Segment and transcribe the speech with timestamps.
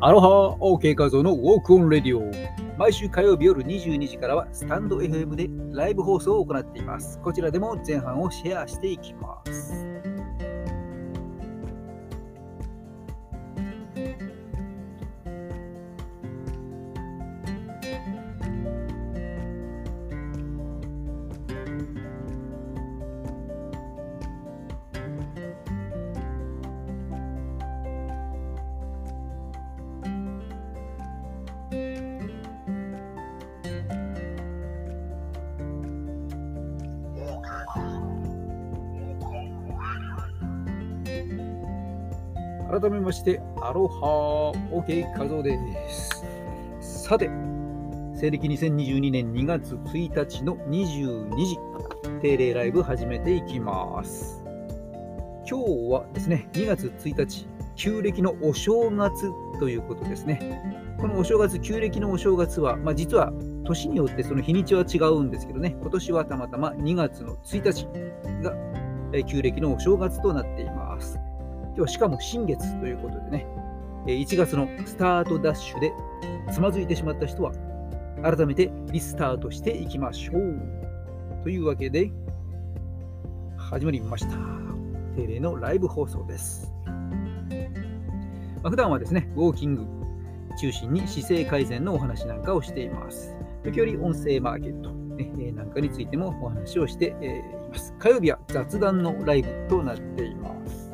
[0.00, 2.22] アロハ OK 画像のウォークオンレディオ。
[2.78, 7.18] 毎週火曜日夜22時からはスタンド FM でライブ放送を行っています。
[7.18, 9.97] こちらでも前半をシェアしていきます。
[42.80, 46.24] 改めまして、アロハ OK 画像です。
[46.80, 47.28] さて、
[48.14, 51.58] 西暦2022年2月1日の22時、
[52.22, 54.44] 定例ライブ始めていきます。
[55.50, 60.96] 今日はですね、2月1日、旧暦のお正月ということですね。
[61.00, 63.32] このお正月、旧暦のお正月は、まあ、実は
[63.64, 67.88] 年によってその日にちは違うんですけどね、今年はたまたま2月の1日
[68.44, 68.54] が
[69.24, 70.77] 旧暦のお正月となっています。
[71.78, 73.46] 今日しかも新月ということでね、
[74.06, 75.92] 1月のスタートダッシュで
[76.50, 77.52] つまずいてしまった人は、
[78.20, 80.58] 改めてリスタートしていきましょう。
[81.44, 82.10] というわけで、
[83.56, 84.36] 始まりました。
[85.14, 86.72] 定例のライブ放送です。
[86.84, 86.94] ま
[88.64, 89.86] あ、普段はですね、ウォーキング
[90.60, 93.36] 中心に姿勢改善のお話なんかをしています。
[93.62, 97.94] 時折音声マーケット、ね、なんかについてもお話をしています。
[98.00, 100.87] 火曜日は雑談のライブとなっています。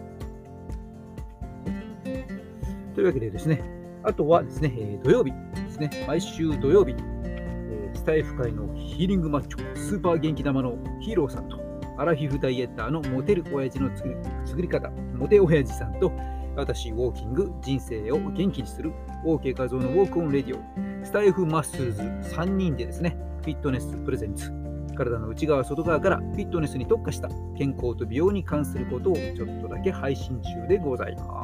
[2.95, 3.63] というわけでですね、
[4.05, 11.59] あとはですね、え土曜日ですね、毎週土曜日、えスタイフ界のヒーリングマッチョ、スーパー元気玉のヒーローさんと、
[11.99, 14.15] アラフィフダイエッターのモテる親父の作り
[14.45, 16.13] 作り方、モテ親父さんと、
[16.57, 18.93] 私、ウォーキング、人生を元気にする、
[19.27, 22.03] OK 画像のウォークオンレディオ、スタイフマッスーズ
[22.37, 24.53] 3人でですね、フィットネスプレゼンツ、
[24.95, 31.44] 体の内側、外側からフィットネスに特化した健康と美容に関することをちょっとだけ配信中でございま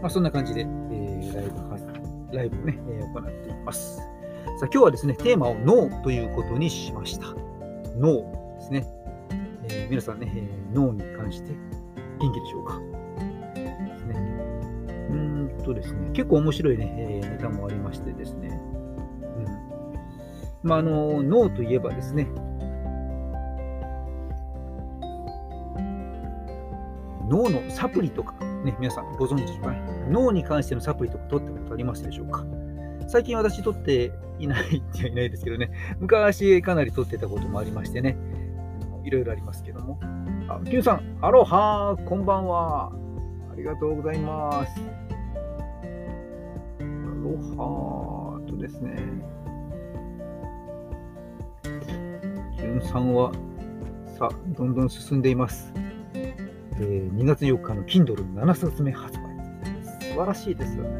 [0.00, 3.98] まあ、そんな感じで、えー、ライブ、ライブをね、えー、行っています。
[3.98, 4.08] さあ、
[4.62, 7.26] 今日はですね、テーマをノーということにしました。
[7.98, 8.86] ノーですね。
[9.64, 11.52] えー、皆さんね、えー、脳に関して
[12.18, 12.80] 元気でしょうか。
[13.54, 14.14] ですね。
[15.10, 18.48] うんとですね、結構面白いね、えー、ネタもありましてですね。
[20.62, 20.68] うん。
[20.68, 22.26] まあ、あの、脳といえばですね、
[27.28, 28.34] 脳のサプリとか
[28.64, 29.70] ね、皆さんご存知でしょうか？
[29.72, 29.82] ね。
[30.10, 32.44] 脳に関してのサプリとか取ったことありますでしょうか？
[33.08, 38.16] 最近私取っていないっていないですけどね、昔かなり取ってたこともありましてね、
[39.02, 39.98] いろいろありますけども。
[40.48, 42.92] あ、キュンさん、アロハこんばんは。
[43.50, 44.80] ありがとうございます。
[46.80, 46.84] ア
[47.22, 48.96] ロハとですね、
[52.56, 53.32] キュンさんは、
[54.18, 55.72] さあ、どんどん進んでいます。
[56.80, 59.30] えー、2月4日の Kindle7 冊目発売。
[60.00, 60.90] 素晴らしいですよね。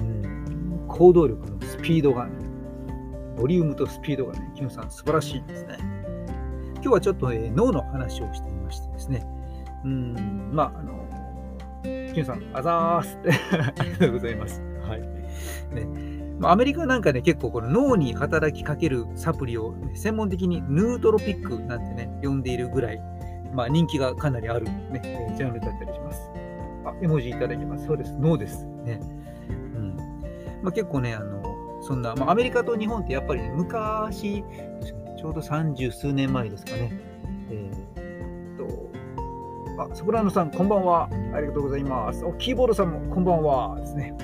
[0.00, 2.32] うん、行動力のスピードがね、
[3.36, 5.78] ボリュームとスピードがね、キムさん素晴らしいですね。
[6.74, 9.24] 今日はちょっと、えー、脳の話をしてみましてですね、
[9.84, 11.04] うん、まあ、あの、
[12.12, 13.30] キムさん、あざーすって
[13.80, 14.60] ありがとうございます。
[14.86, 15.00] はい。
[15.74, 15.86] ね、
[16.38, 23.00] まあ、アメリカなんかね、結構この脳に働きかけるサプリを、ね、専門的にヌートロピックなんてね、呼んでいるぐらい、
[23.52, 26.30] まあ、人気がかなりある、ね、ジャンルだったりします。
[26.84, 27.86] あ、絵文字いただきます。
[27.86, 28.12] そうです。
[28.14, 28.64] ノーです。
[28.84, 29.00] ね。
[29.48, 29.96] うん。
[30.62, 31.42] まあ、結構ね、あの、
[31.82, 34.44] そんな、まあ、アメリカと日本ってやっぱりね、昔、
[35.18, 36.92] ちょうど三十数年前ですかね。
[37.50, 38.56] えー、
[39.76, 41.08] と、あ、ソプラノさん、こんばんは。
[41.34, 42.24] ありがとうございます。
[42.24, 43.76] お、キーボードさんも、こんばんは。
[43.80, 44.14] ですね。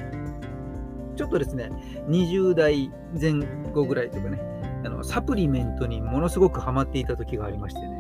[1.20, 1.70] ちょっとですね、
[2.08, 3.34] 20代前
[3.74, 4.40] 後ぐらいとかね、
[4.86, 7.99] あのサプリメントにものすごくハマっていた時がありましてね、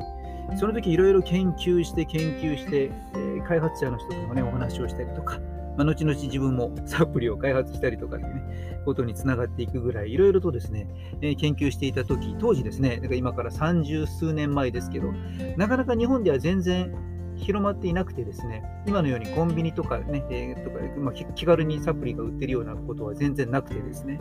[0.56, 5.38] その時いろいろ研究して研究して、えー、開発者の人ともね、お話をしたりとか、
[5.76, 10.88] まあ、後々自分もサプリを開発したりとかっていうね、ことにつながっていくぐらい、いろいろとですね、
[11.22, 15.12] えー、研究していた時、当時ですね、だから今から三十数年前ですけど、
[15.56, 16.92] なかなか日本では全然
[17.36, 24.20] 広まっていなくてですね、今のようにコンビニとかね、えー、とか、まあ、気軽にサプリが売ってるようなことは全然なくてですね、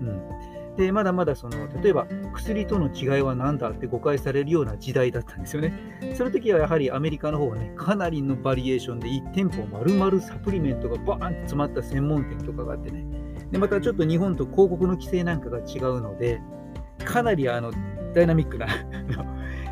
[0.00, 0.53] うん。
[0.76, 5.72] で、まだまだその、例えば薬との違いは何だって誤解されるような時代だったんですよね。
[6.14, 13.06] その時はやはりアメリカの方はね、かなりのバリエーションで1店舗丸々サプリメントがバーンと詰まった専門店とかがあってね。
[13.50, 16.40] で、またちょっと日本と広告の規制なんかが違うので、
[17.04, 17.70] かなりあの
[18.14, 18.66] ダイナミックな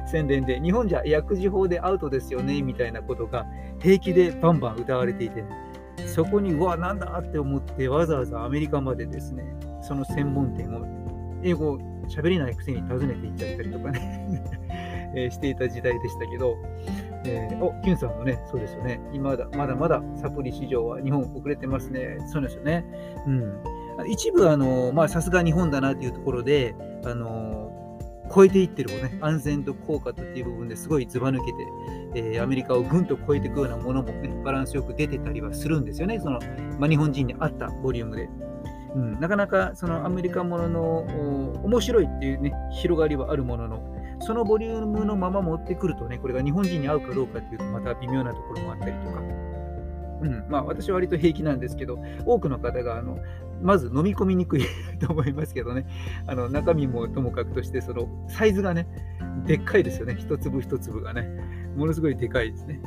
[0.07, 3.47] 宣伝で、日本じゃ薬事法でアウトですよねみたいなことが
[3.81, 5.49] 平気でバンバン歌われていて、ね、
[6.07, 9.45] そこにうわなんだって思ってわざわざアメリカまでですね
[9.83, 10.87] その専門店を
[11.43, 14.43] 英語喋れないくせに訪ねて行っちゃったりとかね。
[15.15, 16.57] えしていた時代でしたけど、
[17.27, 22.85] えー、おキュンさんもね、そうですよね、今だまだまだサプリ市場は日本遅れてますね、そうですよね。
[23.27, 26.75] うん、一部、あのさすが日本だなというところで、
[27.05, 27.71] あの
[28.35, 31.59] 超えていってるもね、安全と効果とっていう部分ですごいずば抜けて、
[32.15, 36.39] えー、アメリカをぐんと超えていくようなものもね、バランスよく出てたりはするんですよね、その
[36.79, 38.31] まあ、日本人に合ったボリュームで。
[38.95, 40.99] うん、なかなかそのアメリカものの
[41.65, 43.83] 面白いっていうね、広がりはあるものの、
[44.21, 49.23] そのボリュームのまま持ってくるとね、これが日本人に合うかどうかっていうと、また微妙なところもあったりとか。
[50.23, 53.19] うんまあ、私は割と平気なんですけど、多くの方があの
[53.61, 54.65] まず飲み込みにくい
[55.01, 55.85] と思いますけどね、
[56.27, 58.87] あの中身もともかくとして、そのサイズがね、
[59.47, 61.29] でっかいですよね、一粒一粒がね、
[61.77, 62.81] ものすごいでかいですね。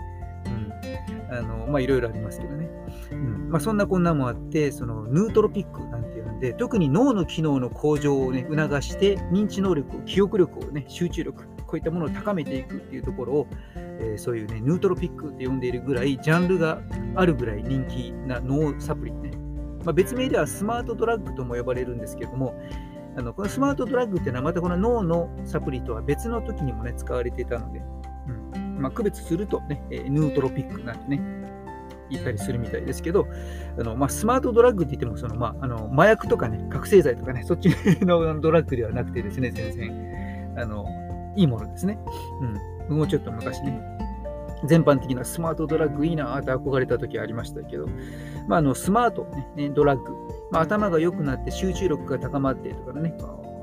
[1.29, 2.64] うん、あのまあいろいろありますけどね。
[3.11, 16.81] うんまあ、そんなこんなもあって、そのヌートロピックなんていうんで、特に脳の機能の向上を、ね、促して、認知能力、記憶力を、ね、集中力、こういったものを高めていくっていうところを、えー、そういうね、ヌートロピックって呼んでいるぐらい、ジャンルが
[17.15, 19.31] あるぐらい人気な脳サプリね。
[19.83, 22.59] まあ、別名ではスマートドラッグとも呼ばれるんですけども、
[23.17, 27.81] あのこのスマートドラッグっていうのはまたこの脳のサプリとは別の時にもね、使われていたので、
[28.55, 31.44] うんまあ、区別するとね、ヌートロピックなんてね、
[32.09, 33.27] 言ったりするみたいですけど、
[33.77, 37.69] あのまあ、スマートドラッグって言ってもその、まあ、あの麻薬とかね、覚醒剤とかね、そっち
[38.01, 40.85] の ドラッグではなくてですね、全然、あの
[41.35, 41.99] いいものですね。
[42.89, 43.81] うん、もうちょっと昔ね、
[44.65, 47.87] 全般的なスマートドラッグいいなって憧れた時ありましたけど、
[48.47, 50.13] まあ、あのスマート、ね、ドラッグ、
[50.51, 53.15] まあ、頭が良くなって集中力が高まってとかね、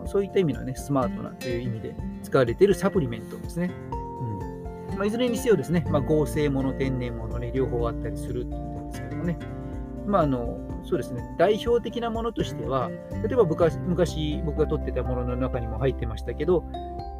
[0.07, 3.71] そういった意味のね、スマートなという意味で使われているサプリメントですね。
[5.03, 9.37] まあ、いずれにせよですね、まあ、合成もの、天然ものね、両方あったりするってことですけどもね。
[10.07, 16.65] まあ、あの、そうですね、代表的なものとしては、例えば昔僕が撮ってたものの中にも入ってましたけど、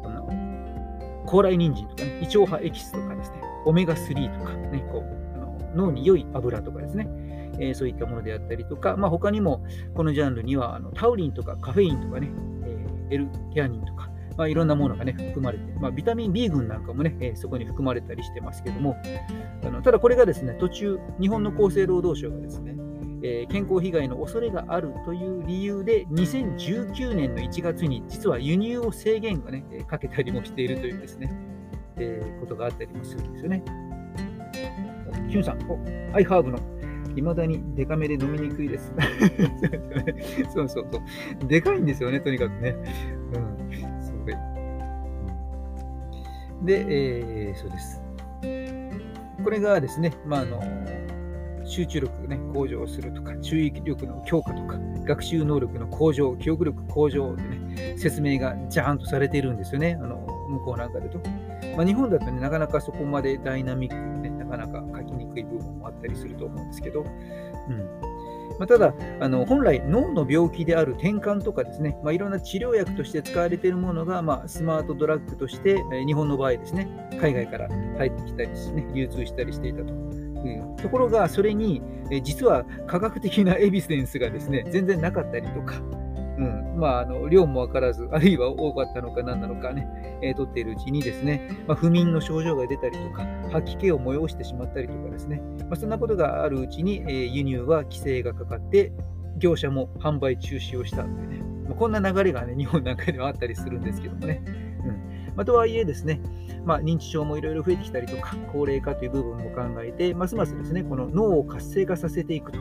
[0.05, 7.09] あの高麗人参とかね、胃腸波エキスとかですね、オメガ3とかね、こうあの脳に良い油とかですね、
[7.59, 9.61] えー、そういったものであったりとか、まあ、他にも
[9.93, 12.29] このジャンルにはあのタウリンとかカフェインとかね、
[12.65, 18.95] えー、L テアニンとか、まあ、いろんなものが、ね、含まれて、まあ、ビタミン B 群なんかもね、えー、そこに含まれたりしてますけども、
[19.63, 22.75] あのただこれがですね、途中、日本の厚生労働省がですね、
[23.23, 31.31] えー、健康被害の恐れがあるという理由で、2019年の1月に実は輸入を制限がね、かけたりもしているというですね、
[31.97, 33.63] えー、ことがあったりもするんですよね。
[35.29, 35.79] キュンさん、お、
[36.15, 36.59] アイハーブの
[37.15, 38.91] いまだにデカめで飲みにくいです。
[40.53, 41.47] そうそうそう。
[41.47, 42.75] でかいんですよね、とにかくね。
[46.63, 48.01] で、えー、そうです。
[49.43, 50.61] これがですね、まあ、あの
[51.65, 61.19] 集中力、ね、向上するとか、注意力の強化とか、学習能力の向上、記憶力向上でね、説明がジャーンとされているんですよね、あの向こうなんかでと。
[61.75, 68.12] まあ、日本だとね、なかなかそこまでダイナミックにね、なかなか書きにくい部分もあったりすると思うんですけど、うん
[68.59, 76.87] まあ、ただあの、本来脳の病気である転換とかですね、まあ、いろんな治療薬として使われているものが、まあ、スマートドラッグとして、え日本の場合ですね、
[77.19, 79.93] 海外から入ってきたりしてね、流通したりしていたと。
[79.93, 85.75] うんところが、それに、え実は科学的なエビデンスがですね、全然なかったりとか、
[86.83, 89.87] まあ、あの量も分からず、あるいは多かったのか何なのかね、
[90.21, 98.91] えー、取っているうちにですね、まあ、不眠の症状が出たりとか、吐き気を催してしまったりとかですね、まあ、そんなことがあるうちに、えー、輸入は規制がかかって、
[99.37, 104.43] 業者も販売中止をしたんでね、まあ、こんな流れがね、日本なんかではあったりするんですけどもね。
[104.45, 106.19] うんまあ、とはいえですね、
[106.65, 112.59] まあ、認知症もいろいろ増えてきたりとか、高齢化という部分も考えて、ますますですね、この脳を活性化させていくと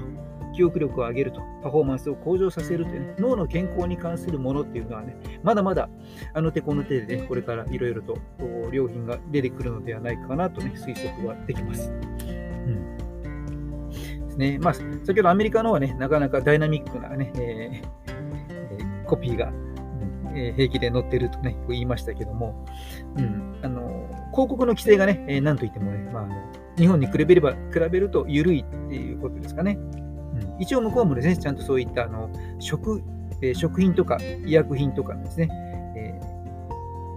[0.53, 5.89] 記憶力を上げると、パフォーマンスを向上させるというね、脳の健康に関するものっていうのはね、まだまだ
[6.35, 8.17] あの手この手でね、これからいろいろと
[8.73, 11.91] 良品が出てくるのではないかなとね、推測はできます。
[11.91, 12.93] うん
[13.89, 19.53] ですねまあ、先ほどアメリカのはね、なかなかダイナミックなね、えー、コピーが、
[20.35, 22.65] え平気で載ってるとね、言いましたけども、
[23.17, 26.29] うん、あの広告の規制がね、え、なんといってもね、まあ、
[26.79, 29.79] 日本に比べれば、比べると緩いっていうことですかね。
[30.63, 33.03] 一応向こうもですね、ちゃんとそういったあの食,、
[33.43, 34.17] え、食品とか
[34.47, 35.49] 医薬品とかのですね、
[35.97, 36.21] え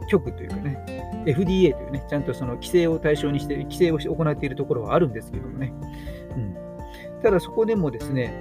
[0.04, 5.72] ー、局というかね、FDA というね、ちゃんとその規制を対象にして、規制を行っているところはあるんですけどもね。
[6.36, 6.56] うん、
[7.22, 8.34] ただそこでもですね、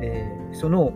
[0.00, 0.92] えー、その、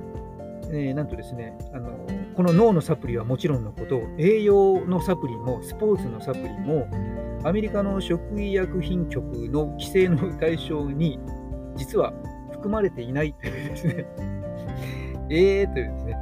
[0.70, 2.06] えー、なんとですねあの、
[2.36, 6.86] この脳のサプリはもちろんのこと、栄養のサプリも、スポーツのサプリも、
[7.42, 11.18] アメリカの食医薬品局の規制の対象に
[11.76, 12.12] 実は
[12.62, 14.06] 含まれていないというですね、
[15.30, 16.16] えーというですね、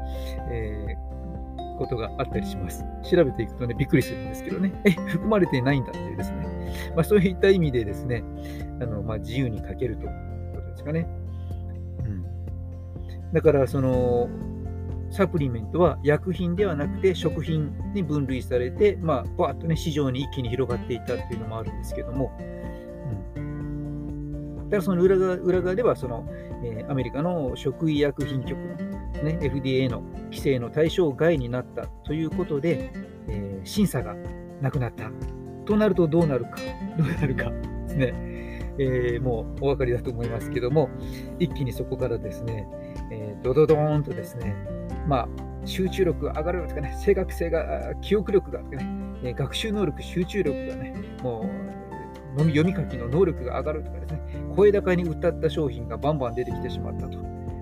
[0.50, 2.82] えー、ことがあったりします。
[3.02, 6.46] 調べていくとね、びっくりするんですけどね、え、含まれていないんだっていうですね、
[6.96, 8.24] まあ、そういった意味でですね、
[8.80, 10.10] あのまあ、自由に書けるという
[10.54, 11.06] ことですかね。
[12.04, 12.24] うん、
[13.34, 14.30] だから、その、
[15.10, 22.30] サプリメントは薬品ではなくて食品に分類されて、まあ、バーッとね、市場に一気に広がっていったっていうのもあるんですけども、
[24.70, 26.26] からその裏側裏側ではその、
[26.64, 28.76] えー、アメリカの食医薬品局の、
[29.22, 32.92] ね、FDA の規制の対象外になったということで、
[33.28, 34.14] えー、審査が
[34.60, 35.10] なくなった。
[35.66, 36.56] となるとどうなるか、
[36.98, 37.50] どうなるか。
[37.50, 38.14] ですね、
[38.78, 40.88] えー、もうお分かりだと思いますけども、
[41.38, 42.66] 一気にそこからですね、
[43.10, 44.54] えー、ドドドーンとですね、
[45.06, 45.28] まあ、
[45.64, 48.76] 集中力が上がるとかね、正確性が、記憶力がとか
[49.22, 51.79] ね、学習能力、集中力がね、もう、
[52.36, 54.20] 読み書きの能力が上がるとかですね、
[54.54, 57.18] 声高に歌った商品がバンバン出てきてしまったと。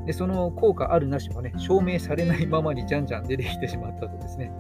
[0.07, 4.53] で、その効果あるなしもね、証明されないままにじゃんじゃん出てきてしまったとですね。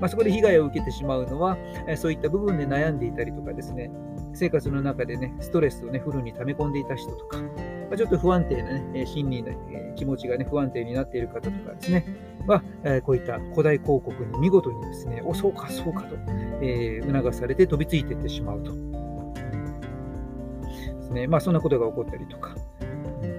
[0.00, 1.56] まあ、そこで被害を受けてしまうのは、
[1.96, 3.90] そういった部分で悩んでいたりとかですね、
[4.32, 7.48] 生活の中でね、ストレスをね、フルに溜め込んでいた人とか、ま
[7.92, 9.52] あ、ちょっと不安定なね、心理の
[9.94, 12.06] 気持ちがね、不安定になっている方とかですね、
[12.46, 16.16] は、えこういった古代広告に見事にですね、お、そうか、そうかと、
[16.60, 18.72] え、促されて飛びついていってしまうと。
[18.72, 18.78] で
[21.02, 22.54] すね、まあ、そんなことが起こったりとか、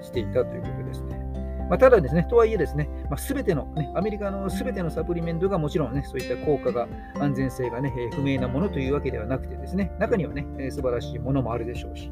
[0.01, 1.25] していたということですね。
[1.69, 6.87] まあ、ただですね、とはいえですね、まあ、全ての、ね、アメリカの全てのサプリメントがもちろんね、そういった効果が、
[7.19, 12.11] 安全性がね、不明なものというわけではなくてですね、中にはね、素晴らしいものもあるでしょうし、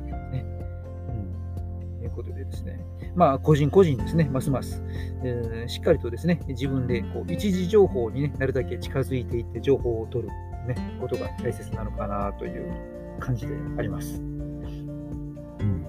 [2.54, 2.80] ですね、
[3.16, 4.82] まあ、個人個人ですね、ますます、
[5.24, 10.30] えー、しっかりとですね、自分でこう一時情報に、ね、なるだけ近づいていって情報を取る、
[10.68, 12.72] ね、ことが大切なのかなという
[13.20, 14.22] 感じであります。
[14.22, 15.86] うん。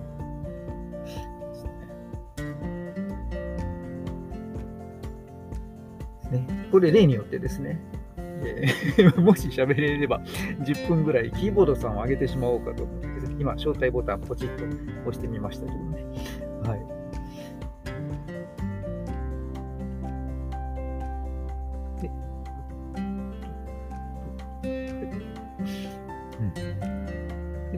[6.31, 7.81] ね、これ例によってですね、
[8.17, 10.21] えー、 もし喋れれば
[10.61, 14.65] 10分ぐらいキーボードさんを上げてしまおうかと思って、今、招待ボタンポチッと
[15.09, 16.05] 押してみましたけどね。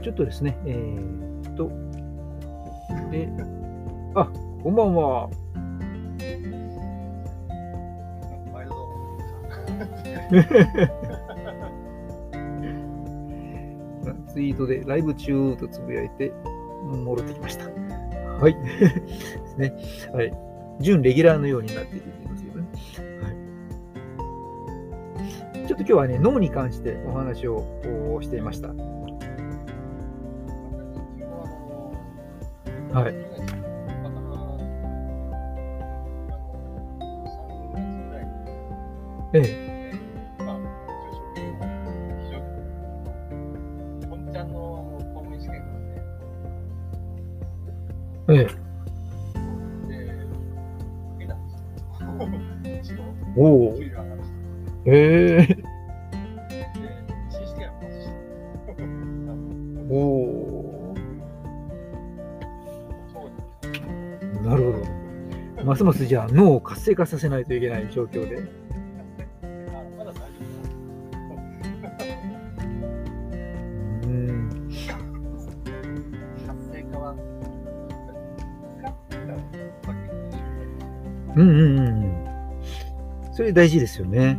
[0.06, 1.68] ちょっとですね、えー、っと、
[3.10, 3.28] で、
[4.14, 4.30] あ、
[4.62, 5.28] こんばんは。
[14.28, 16.32] ツイートでライブ中とつぶやいて
[16.84, 17.64] 戻ってきました。
[18.40, 18.54] はい。
[18.54, 18.60] で
[19.44, 19.74] すね。
[20.12, 20.32] はい。
[20.78, 22.68] 準レギュラーのようになっていますけどね。
[25.56, 25.66] はい。
[25.66, 27.64] ちょっと今日はね、脳に関してお話を
[28.20, 28.95] していました。
[32.96, 33.14] はい。
[39.34, 39.66] ええ。
[39.70, 39.75] え
[66.06, 68.66] じゃあ脳を活性化させないといけない状況で。
[81.36, 83.34] うんうんうん。
[83.34, 84.38] それ大事ですよね。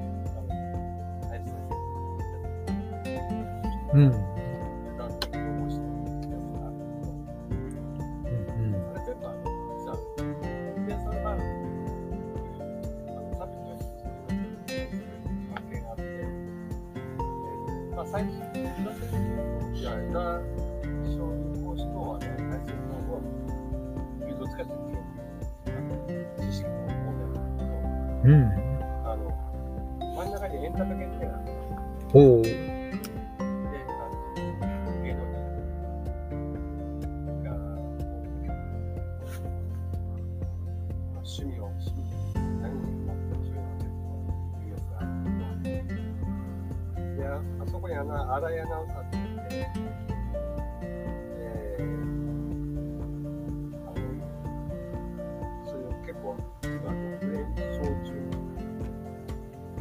[3.94, 4.33] 嗯。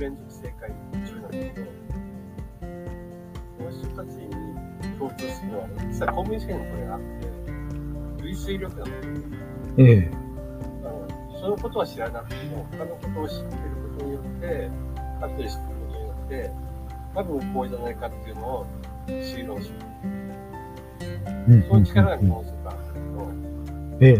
[0.02, 0.68] 連続正解
[1.06, 1.66] 中なんだけど、
[3.56, 7.00] この人たちに共通するのは、実は公務員試験これがあっ
[8.18, 8.88] て、類推力なん。
[9.78, 10.10] ええ
[10.82, 11.38] あの。
[11.40, 13.50] そのことは知らなくても、他のことを知ってる
[13.96, 14.70] ことによって、
[15.20, 16.50] あとで知ってることによって、
[17.14, 18.66] 多分こうじゃないかっていうのを
[19.06, 19.70] 推論す。
[21.46, 22.52] う、そ力がのす
[22.92, 23.30] けど、
[24.00, 24.16] ええ。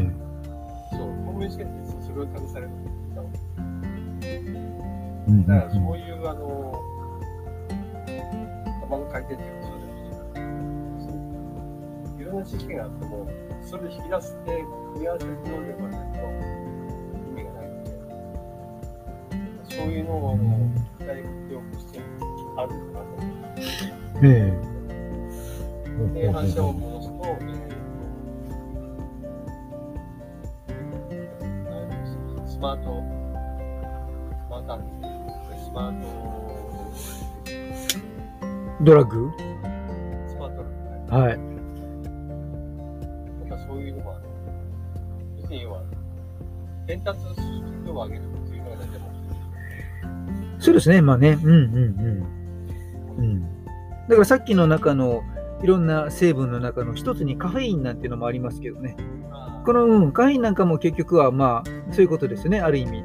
[0.92, 2.81] そう、公務員試験ってそれを試される。
[5.42, 6.82] うんだからそういう、あの、
[8.82, 9.66] 頭の回転っていうか、
[10.98, 11.14] そう
[12.18, 13.28] いういろんな知識があっても、
[13.62, 16.18] それを引き出して、組み合わせる能力がないと
[17.28, 17.90] 意味がないので、
[19.68, 20.70] そういうのを、あの、
[21.00, 22.00] 大学教育して
[22.56, 23.62] あるのかなと思って。
[24.22, 24.26] え
[24.68, 24.72] え
[26.14, 27.72] で、反射を戻すと、え
[32.46, 33.02] スマート、
[34.46, 35.01] スマートアンテ
[35.72, 36.06] スマート、
[38.82, 39.30] ドラッグ？
[40.28, 40.56] スマー
[41.08, 41.38] トはい。
[43.48, 44.20] とかそういうのは、
[45.40, 45.82] 別に要は、
[46.86, 47.36] 伝達速
[47.86, 51.38] 度を上げるっていうのが大体目そうですね、まあね。
[51.42, 51.58] うんうんう
[53.14, 53.16] ん。
[53.16, 53.40] うん。
[53.40, 53.46] だ
[54.10, 55.22] からさっきの中の
[55.62, 58.94] いろんな成分の中の一つにカフェインなんていうのもありますけどね。
[58.98, 59.06] 的。
[59.64, 63.02] この、うん、カフェインなんかも結局はまあそういうことですよね、ある意味。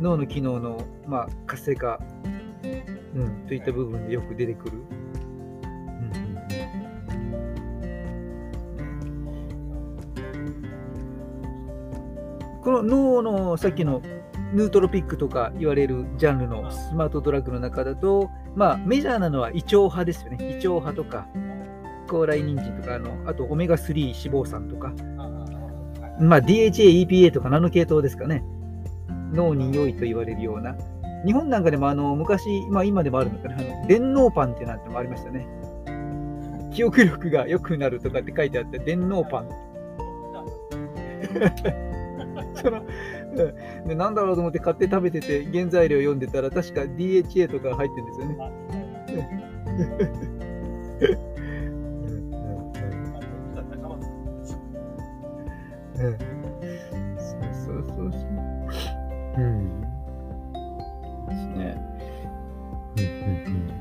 [0.00, 2.00] 脳の機能の、まあ、活性化、
[3.14, 4.78] うん、といった部分でよく出てくる。
[4.78, 5.00] うん
[12.62, 14.02] この脳のさっきの
[14.52, 20.36] ヌートロピックとか言われるジャンルのスマートドラッグの中だと、まあ、メジャーなのは胃腸派ですよね。
[20.40, 21.26] 胃腸派とか、
[22.08, 24.92] 高麗人参とかあの、あとオメガ3脂肪酸とか、
[26.20, 28.44] まあ、DHA、EPA とかナノ系統ですかね。
[29.32, 30.76] 脳に良いと言われるような。
[31.24, 35.46] 日本なんかでもあの昔、まあ、今でもあるのかな、あの電脳パンってなんてのもありましたね。
[36.72, 39.48] 記憶力が良くなるとかって書いてあって、電脳パン。
[42.54, 48.36] そのうんでなんだろうと思って買って食べてて、原材料読んでたら、確か DHA とか入ってるんですよね。
[56.00, 56.39] うん。
[59.36, 59.80] うん。
[59.80, 61.76] ですね。
[62.96, 63.04] うん。
[63.04, 63.80] うん、うん。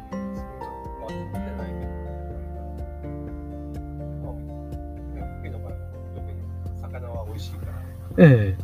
[8.21, 8.57] ええ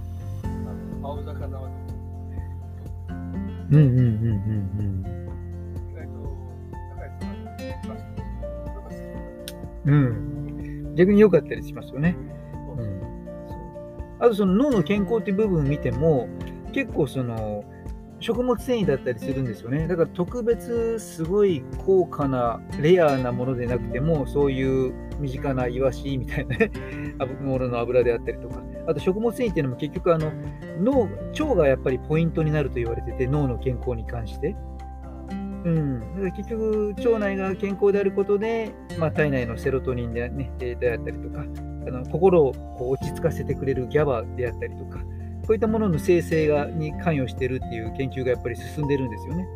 [1.02, 1.70] 青魚は
[3.10, 3.76] うん。
[3.76, 3.80] うん。
[3.80, 3.88] うん。
[3.88, 4.06] うん。
[9.86, 9.96] うん。
[9.96, 10.96] うん。
[10.96, 12.18] 逆に良かったりしますよね。
[12.78, 13.02] うん。
[14.20, 16.28] あとその脳の健康っていう部分を見ても、
[16.76, 17.64] 結構その、
[18.20, 19.88] 食物繊維だったりするんですよね。
[19.88, 26.72] だから特別すごい高価なレアなものでなくても、そういう身近なイワシみたいなね、
[27.42, 30.34] ものの油であったりとか、あと食物繊維っていうのも結局あの
[30.82, 34.54] 脳、腸がやっぱりポイントになると言われてて、脳の健康に関して。
[35.64, 41.46] うん、だから結局、腸内が健康であることで、まあ、体内のセロトニンで,、ね、であったりとか、
[41.88, 45.00] あの心をこう落ち着かせてくれるギャバであったりとか、
[45.46, 49.48] こういったものの生成がに関与してるっていう研究がやっぱり進んでるんですよね。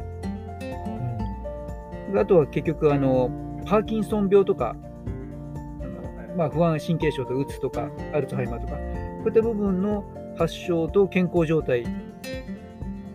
[2.11, 3.29] うん、あとは結局あの、
[3.65, 4.75] パーキンソン病とか、
[6.37, 8.79] まあ、不安神経症とかうつとか、アルツハイマーとか、こ
[9.25, 10.03] ういった部分の
[10.37, 11.85] 発症と健康状態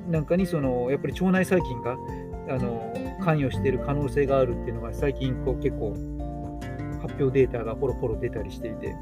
[0.08, 1.96] なんかにそのやっぱり腸内細菌が
[2.48, 2.92] あの
[3.24, 5.94] 関与している可能性があるっていうのが最近こう結構
[7.00, 8.94] 発表データがポロポロ出たりしていて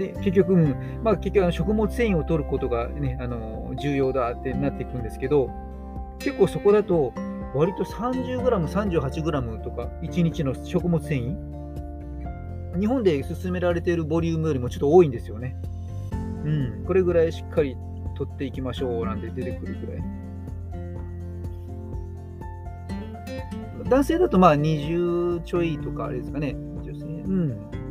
[0.00, 5.50] で結局、うんまあ、結局あの食物繊維を取ることが、ね、あの重要だってなっていくんですけど
[6.18, 7.12] 結構そこだと
[7.54, 15.56] 割と 30g、38g とか1日の食物繊維日本で勧められているボリュームよりもちょっと多いんですよね。
[16.12, 17.76] うん、これぐらいしっかり
[18.16, 20.02] 取っていきましょうなんて出てくるぐらい。
[23.88, 26.54] 男性だとまあ20ちょいとかあれですかね。
[26.54, 27.04] 女性。
[27.04, 27.89] うん。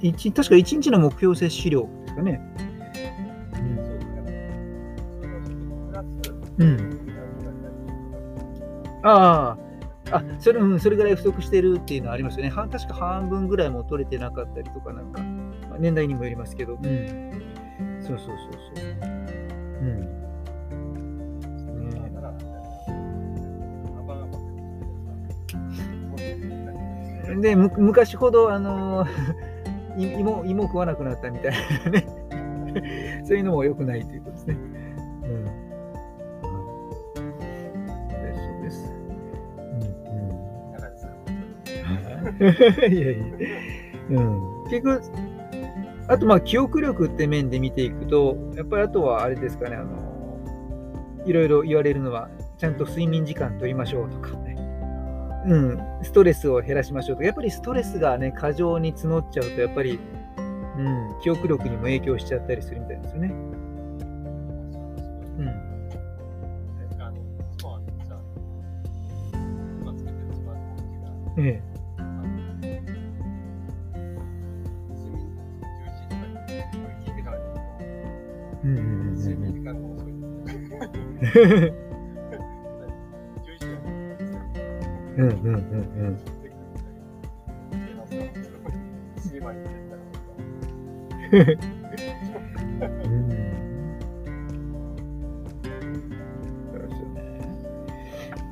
[0.00, 2.40] 一確か1日の目標摂取量ですかね。
[6.58, 6.64] うん。
[6.64, 7.00] うん、
[9.02, 9.56] あ
[10.10, 12.50] あ、あそれ、うん、それぐらい不足してるっていうのはありますよね。
[12.50, 15.22] は確か半分ぐらいも取れてなかったりとか、なんか、
[15.68, 16.74] まあ、年代にもよりますけど。
[16.74, 18.00] うん。
[18.00, 18.38] そうそうそう
[18.76, 18.86] そう。
[19.82, 20.18] うん。
[27.28, 29.08] ね、でむ昔ほど、あのー、
[29.98, 31.52] 芋芋食わなくなったみたい
[31.84, 32.06] なね。
[33.24, 34.56] そういうのも良くないということですね。
[35.24, 35.68] うん。
[42.94, 43.00] い。
[43.00, 43.18] やい。
[44.10, 45.02] や、うん、結局、
[46.08, 50.40] あとまあ記憶力って面で見ていくと、やっぱりあとはあれですかね、あの
[51.26, 54.30] いろいろ言われるのは、ちゃんと睡眠時間取りましょうとか、
[55.46, 59.98] うん、ストレスを減らしましょうとか、やっぱりストレスがね、過剰に募っちゃうと、やっぱり、
[60.78, 63.28] うん、記憶力にも影響しちゃったりするみたいですよね。
[63.28, 63.32] う
[65.42, 65.68] ん。
[71.40, 71.62] え
[71.98, 72.26] あの
[72.60, 76.34] 睡眠11時とかに
[76.72, 78.60] これ聞いてからだと、え。
[78.64, 80.12] うんうんうん睡眠時間が遅い
[85.18, 86.18] うんうんうんうん。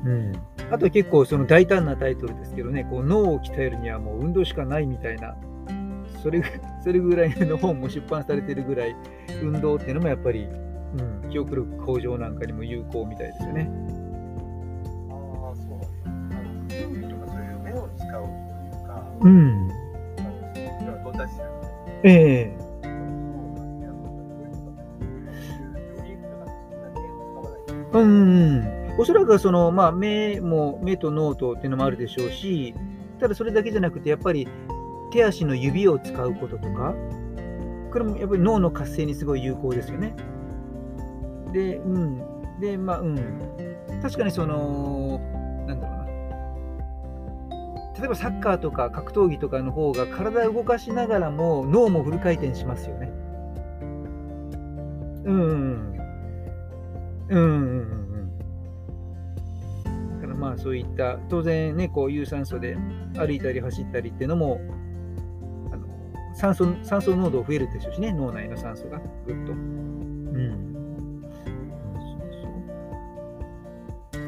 [0.05, 0.33] うん。
[0.69, 5.37] あと結構その大胆なタイトルですけどね、こう脳を鍛えるにはもう運動しかないみたいな、
[6.21, 6.45] それぐ
[6.83, 8.95] それぐらいの本も出版されてるぐらい、
[9.41, 13.69] 運動っていうのもやっぱり、うん、記憶力向上なんかにも有効みたいですよね。
[19.21, 19.71] うん。
[22.03, 22.57] ええ
[27.93, 32.75] うんうん、おそらくその、まあ、目も目と脳とっていうのもあるでしょうし、
[33.19, 34.47] ただそれだけじゃなくて、やっぱり
[35.11, 36.93] 手足の指を使うこととか、
[37.91, 40.15] これもやっぱり脳の活性にすごい有効ですよね。
[41.53, 42.59] で、うん。
[42.59, 43.17] で、まあ、うん。
[44.01, 45.19] 確かにその、
[47.97, 53.11] 例えばサッカーとか格闘技とかの方が体を動かしながらも脳もフル回転しますよね。
[55.25, 55.41] うんうん
[57.29, 57.39] うん。
[57.39, 57.83] うんう
[59.89, 60.21] ん。
[60.21, 62.77] だからまあそういった当然ねこう有酸素で
[63.15, 64.61] 歩いたり走ったりっていうのも
[65.71, 65.87] あの
[66.35, 69.53] 酸素酸素濃度増えるでしょうしね脳内の酸素がぐっと。
[69.53, 70.67] うん。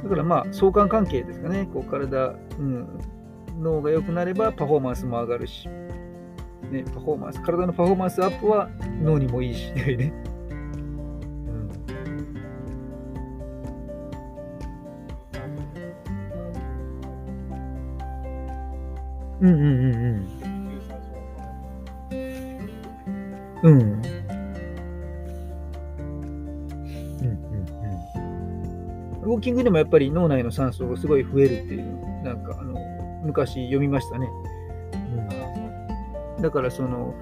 [0.04, 3.00] だからまあ相関関係ですかねこう体、うん、
[3.60, 5.68] 脳が良くなればパフォーマンスも上がるし、
[6.72, 8.70] ね、パフォーマンス体のパフォーマンスアップは
[9.02, 10.14] 脳にもいいしね。
[19.42, 20.20] うんうんうんうん
[23.64, 23.72] うん。
[23.72, 23.72] うん。
[23.72, 24.04] うんうん
[29.22, 29.32] うん。
[29.32, 31.84] ウォーキングでもやっぱり脳内の酸素がすごい増えるっていう、
[32.24, 32.89] なんかあの
[33.30, 34.30] 昔読みましたね。
[36.38, 37.14] うん、だからその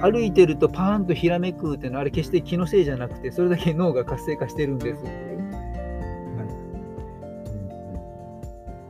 [0.00, 5.38] 歩いてるとパーンとひらめくっていうのはあれ決して気のせいじゃなくてそれだけ脳が活性化してるんですっていう。
[5.38, 6.46] はい。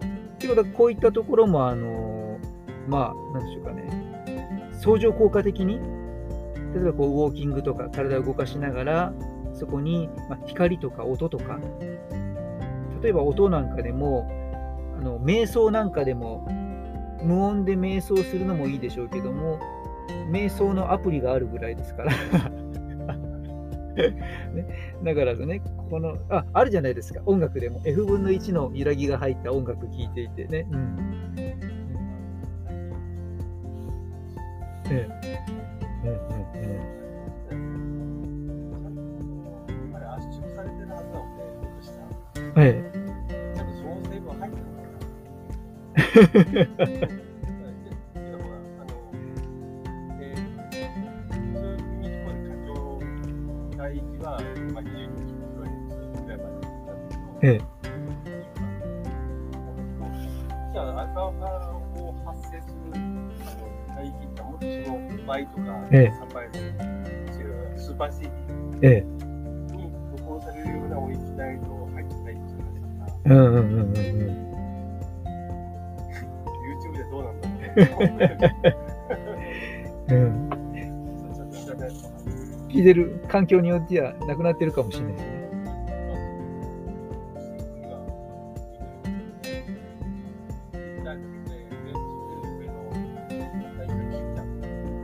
[0.03, 0.11] うん。
[0.11, 2.39] うん、っていうことはこういったところもあの
[2.89, 4.07] まあなんでしょうかね。
[4.73, 5.81] 相乗効果的に
[6.75, 9.13] 例えばこうウォーキングとか体を動かしながら
[9.55, 11.59] そこに、まあ、光とか音とか
[13.03, 14.29] 例えば音なんかでも
[14.99, 16.47] あの瞑想なんかでも
[17.23, 19.59] 無音で瞑想するのもいいでしょうけども
[20.31, 22.13] 瞑想のアプリがあるぐらいですから。
[23.97, 24.13] ね、
[25.03, 27.23] だからねこのああるじゃないですか。
[27.25, 27.81] 音楽でも。
[27.85, 30.45] F 分の1の揺らぎが入った音楽聴いていて。
[30.47, 31.35] ね、うん。
[31.39, 31.57] え
[34.91, 35.09] え
[36.05, 36.11] うん
[36.53, 37.57] うん。
[42.57, 42.63] うん。
[42.63, 42.86] えち
[46.17, 46.81] えでけ
[48.31, 48.91] どほら、あの、
[50.19, 50.23] え。
[50.35, 50.39] ー、
[51.29, 52.73] 普通に聞こえる過剰
[53.85, 54.41] 帯域は、
[54.73, 57.45] まあ、22キロぐらいまでなんだけど、え。
[57.45, 57.61] え
[60.73, 62.75] じゃあ、アルファを発生する
[63.99, 65.95] 帯域ってもっとその倍とかえ。
[65.99, 66.53] え3倍の
[67.77, 68.31] スーパー CD
[68.83, 69.07] ええ
[69.77, 74.46] に録音されるような音域帯と入ってないって話だから、うんうんうんうんうん。
[77.77, 77.81] う
[80.15, 80.51] なん。
[82.69, 85.37] 聞いてる環境によってはなくなってるかもしれないですね。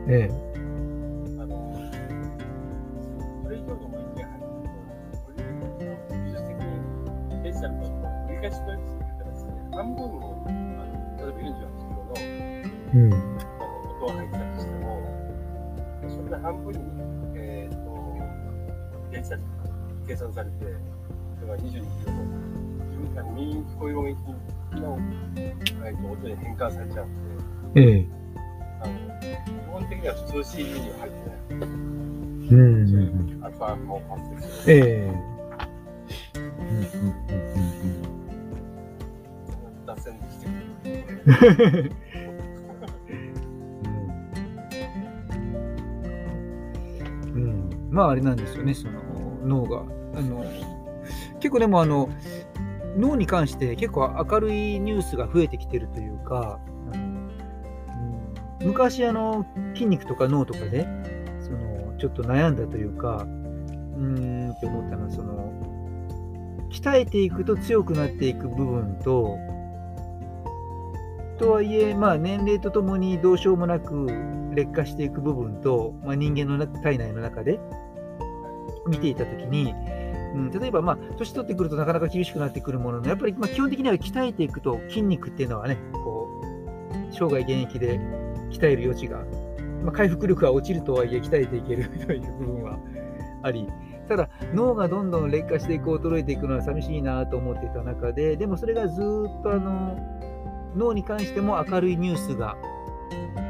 [0.09, 0.52] ええ
[33.69, 34.77] いうアルファ波を発生する。
[34.77, 35.33] ええ。
[36.37, 38.13] うんうん
[39.87, 40.51] 脱線してく
[41.71, 41.93] る。
[47.35, 49.01] うんうん、まああれなんですよね、その
[49.45, 49.83] 脳が。
[50.15, 50.45] あの
[51.41, 52.09] 結構でもあの
[52.97, 56.61] 脳に関して結構明るいニュースが増えてきてるというか、
[56.93, 57.31] うん、
[58.61, 60.87] 昔あの筋肉とか脳とかで
[61.41, 65.53] そのちょっと悩んだというか、うーんって思ったのはその
[66.71, 69.39] 鍛えていくと強くなっていく部分と、
[71.39, 74.07] とはいえ、まあ、年齢とともにどうしようもなく
[74.55, 77.61] 劣化していく部分と、まあ、人間の体内の中で
[78.87, 79.75] 見ていたときに、
[80.35, 86.53] うん、例えば、まあ、年取ってくるとなかなか厳しくなってくるものの、やっぱり、まあ、基本的には鍛えていくと筋肉っていうのはね、こう
[87.13, 87.99] 生涯現役で
[88.51, 89.19] 鍛える余地が、
[89.83, 92.79] まあ、回復力は落ちるとはいえ鍛えていけるという部分は
[93.43, 93.69] あり、
[94.09, 99.97] ただ脳がどんどん劣化していく、衰えていくのは寂しいなと思っていた中で、でもそれがずっとあの
[100.77, 102.57] 脳に関しても明るいニュースが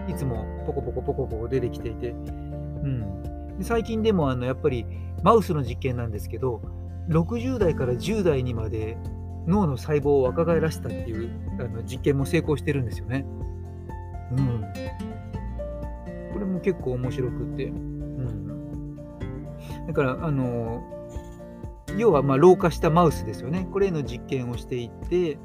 [0.09, 4.87] いつもポコポコポコポコ出てきていて、うん、で最近でもあのやっぱり
[5.23, 6.61] マウスの実験なんですけど
[7.09, 8.97] 60代から10代にまで
[9.47, 13.25] 脳の細胞を若返らせたっていうあの実験も成功してるんですよね。
[14.33, 14.65] うん、
[16.33, 17.73] これも結構面白くて、
[19.87, 20.83] だからあの
[21.97, 23.67] 要はまあ老化したマウスですよね。
[23.71, 25.39] これの実験をしていて、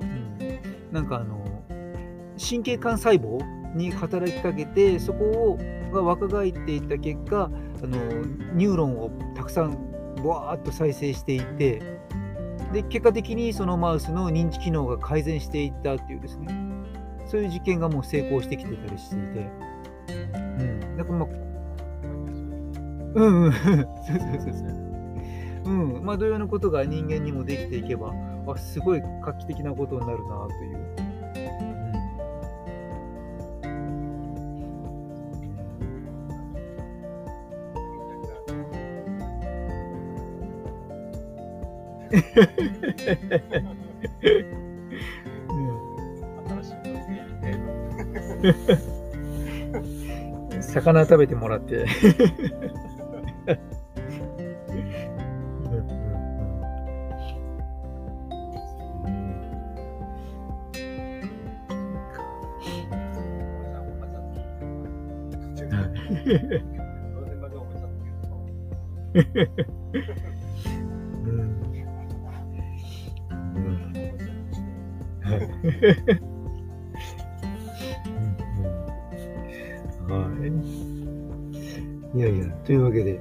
[0.00, 0.38] うん、
[0.92, 1.44] なんかあの
[2.38, 3.38] 神経管細胞
[3.76, 5.58] に働きかけてそこを
[5.92, 7.96] が若返っていった結果あの
[8.54, 9.78] ニューロンをたくさん
[10.20, 11.80] ブワーッと再生していって
[12.72, 16.48] で結果的にそのマウスの認知機能が改善していったっていうですね。
[17.26, 19.50] そういう実験がもう成功してきてたりしていて、
[20.34, 21.53] うん、だからまあ
[23.14, 23.52] うんうん。
[23.52, 23.84] そうそうそ
[24.50, 24.70] うそう
[25.66, 26.04] うん。
[26.04, 28.12] まあ同様のことが人間にもできていけば
[28.46, 30.84] あすごい画期的なことになるなという。
[45.48, 45.52] う
[50.58, 51.86] ん、 魚食べてもらって。
[69.14, 69.24] い。
[82.16, 83.20] いやいや、というわけで、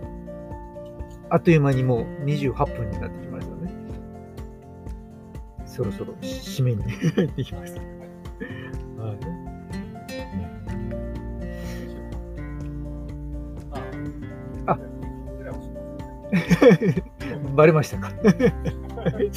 [1.30, 3.74] あっという間にもう28分になってきましたね。
[5.66, 7.74] そろそろ締めに入ってきまし
[17.56, 18.08] バレましたか？
[18.08, 19.32] はい。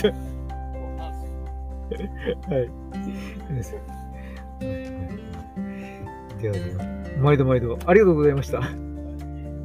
[6.40, 6.84] ではでは、
[7.20, 8.34] 毎度毎度ありがとうござい。
[8.34, 8.60] ました。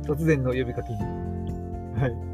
[0.04, 1.00] 突然の呼びかけに。
[2.00, 2.31] はい。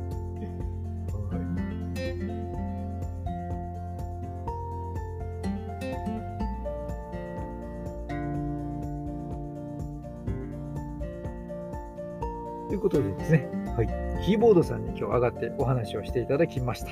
[14.27, 16.89] キーボードさんに今日上がってお話をしていただきました。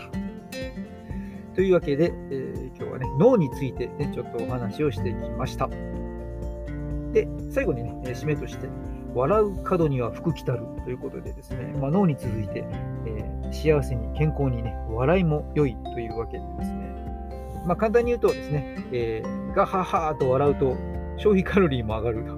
[1.53, 5.67] というわけで、えー今日はね、脳について、ね、ちょっとお話をしてきました。
[7.11, 8.69] で、最後にね、締めとして、
[9.13, 12.63] 笑う角には福来たるということでですね、まあ、脳に続いて、
[13.05, 16.95] えー幸せに健康にね、笑いも良いというわけでですね、
[17.65, 20.77] まあ、簡単に言うとですね、えーガハハーと笑うと
[21.17, 22.35] 消費カロリーも上がると、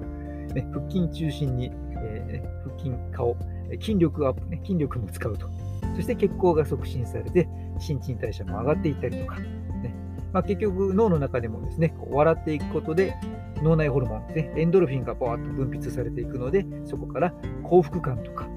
[0.54, 1.70] ね、腹筋中心に、
[2.02, 3.36] えー腹筋、顔、
[3.80, 5.48] 筋力アップ、ね、筋力も使うと。
[5.94, 9.94] そして血行が促進されて、新陳代謝も上がっていったりとか、ね
[10.32, 13.14] まあ、結局脳の中でもですね、こう笑っていくことで
[13.62, 18.48] 脳内ホルモンですね、エンドルフィンがバーッと分泌されていくので、そこから幸福感とか、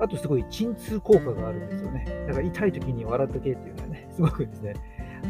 [0.00, 2.24] あとすごい鎮痛効果があるんですよね。
[2.26, 4.74] だから痛い時に笑っとけっていうのはね、すごくですね、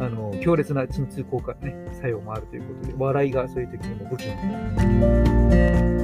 [0.01, 6.00] あの強烈な鎮痛効果、ね、作用もあるということで、笑いがそういう時にも武器になる。